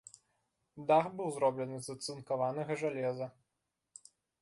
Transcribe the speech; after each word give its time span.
Дах 0.91 1.05
быў 1.19 1.29
зроблены 1.37 1.77
з 1.89 1.97
ацынкаванага 1.97 2.81
жалеза. 2.83 3.33